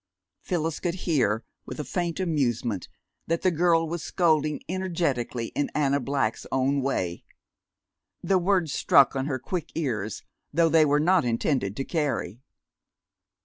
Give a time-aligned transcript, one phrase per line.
[0.41, 2.89] Phyllis could hear, with a faint amusement,
[3.27, 7.23] that the girl was scolding energetically in Anna Black's own way.
[8.23, 12.41] The words struck on her quick ears, though they were not intended to carry.